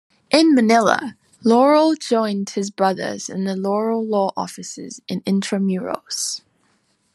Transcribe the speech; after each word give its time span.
In 0.31 0.55
Manila, 0.55 1.15
Laurel 1.43 1.93
joined 1.93 2.49
his 2.49 2.71
brothers 2.71 3.29
in 3.29 3.43
the 3.43 3.55
Laurel 3.55 4.03
Law 4.03 4.31
Offices 4.35 4.99
in 5.07 5.21
Intramuros. 5.27 6.41